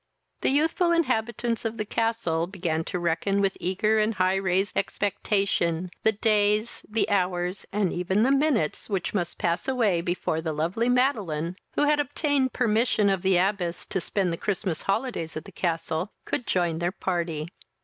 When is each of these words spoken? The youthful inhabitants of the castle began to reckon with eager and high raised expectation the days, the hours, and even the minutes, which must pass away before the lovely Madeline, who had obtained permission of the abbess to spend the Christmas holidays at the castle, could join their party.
The 0.41 0.49
youthful 0.49 0.91
inhabitants 0.91 1.63
of 1.63 1.77
the 1.77 1.85
castle 1.85 2.47
began 2.47 2.83
to 2.85 2.97
reckon 2.97 3.39
with 3.39 3.55
eager 3.59 3.99
and 3.99 4.15
high 4.15 4.37
raised 4.37 4.75
expectation 4.75 5.91
the 6.01 6.11
days, 6.11 6.83
the 6.89 7.07
hours, 7.07 7.67
and 7.71 7.93
even 7.93 8.23
the 8.23 8.31
minutes, 8.31 8.89
which 8.89 9.13
must 9.13 9.37
pass 9.37 9.67
away 9.67 10.01
before 10.01 10.41
the 10.41 10.53
lovely 10.53 10.89
Madeline, 10.89 11.55
who 11.75 11.83
had 11.83 11.99
obtained 11.99 12.51
permission 12.51 13.09
of 13.11 13.21
the 13.21 13.37
abbess 13.37 13.85
to 13.85 14.01
spend 14.01 14.33
the 14.33 14.37
Christmas 14.37 14.81
holidays 14.81 15.37
at 15.37 15.45
the 15.45 15.51
castle, 15.51 16.11
could 16.25 16.47
join 16.47 16.79
their 16.79 16.91
party. 16.91 17.49